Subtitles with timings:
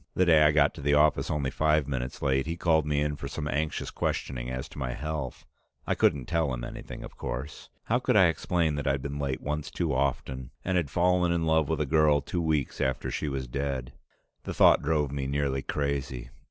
[0.15, 3.15] The day I got to the office only five minutes late, he called me in
[3.15, 5.45] for some anxious questioning as to my health.
[5.85, 7.69] I couldn't tell him anything, of course.
[7.83, 11.45] How could I explain that I'd been late once too often, and had fallen in
[11.45, 13.93] love with a girl two weeks after she was dead?
[14.41, 16.31] The thought drove me nearly crazy.